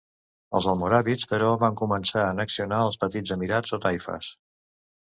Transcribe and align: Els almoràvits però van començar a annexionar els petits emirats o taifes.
Els 0.59 0.67
almoràvits 0.71 1.29
però 1.35 1.51
van 1.65 1.77
començar 1.83 2.25
a 2.25 2.33
annexionar 2.37 2.81
els 2.89 2.99
petits 3.05 3.39
emirats 3.39 3.79
o 3.79 3.83
taifes. 3.87 4.35